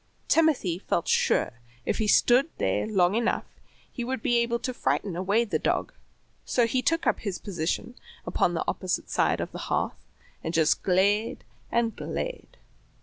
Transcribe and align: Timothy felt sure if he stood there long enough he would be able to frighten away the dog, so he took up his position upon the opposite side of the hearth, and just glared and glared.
Timothy 0.27 0.79
felt 0.79 1.07
sure 1.07 1.59
if 1.85 1.99
he 1.99 2.07
stood 2.07 2.49
there 2.57 2.87
long 2.87 3.13
enough 3.13 3.45
he 3.91 4.03
would 4.03 4.23
be 4.23 4.39
able 4.39 4.57
to 4.57 4.73
frighten 4.73 5.15
away 5.15 5.45
the 5.45 5.59
dog, 5.59 5.93
so 6.43 6.65
he 6.65 6.81
took 6.81 7.05
up 7.05 7.19
his 7.19 7.37
position 7.37 7.93
upon 8.25 8.55
the 8.55 8.63
opposite 8.67 9.11
side 9.11 9.39
of 9.39 9.51
the 9.51 9.59
hearth, 9.69 10.07
and 10.43 10.55
just 10.55 10.81
glared 10.81 11.43
and 11.71 11.95
glared. 11.95 12.57